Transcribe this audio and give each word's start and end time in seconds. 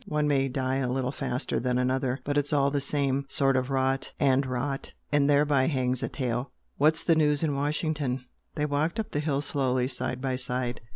One 0.07 0.27
may 0.27 0.47
die 0.47 0.77
a 0.77 0.89
little 0.89 1.11
faster 1.11 1.59
than 1.59 1.77
another, 1.77 2.21
but 2.23 2.35
it's 2.35 2.51
all 2.51 2.71
the 2.71 2.81
same 2.81 3.27
sort 3.29 3.55
of 3.55 3.69
'rot, 3.69 4.13
and 4.19 4.43
rot, 4.47 4.93
and 5.11 5.29
thereby 5.29 5.67
hangs 5.67 6.01
a 6.01 6.09
tale!' 6.09 6.49
What's 6.79 7.03
the 7.03 7.13
news 7.13 7.43
in 7.43 7.53
Washington?" 7.55 8.25
They 8.55 8.65
walked 8.65 8.99
up 8.99 9.11
the 9.11 9.19
hill 9.19 9.43
slowly, 9.43 9.87
side 9.87 10.19
by 10.19 10.37
side. 10.37 10.81